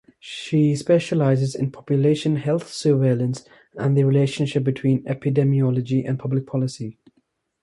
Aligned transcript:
She 0.19 0.75
specializes 0.75 1.53
in 1.53 1.69
population 1.71 2.37
health 2.37 2.67
surveillance 2.69 3.45
and 3.75 3.95
the 3.95 4.03
relationship 4.03 4.63
between 4.63 5.03
epidemiology 5.03 6.09
and 6.09 6.17
public 6.17 6.47
policy. 6.47 6.97